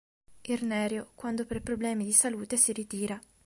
[0.47, 3.21] Irnerio, quando per problemi di salute si ritira.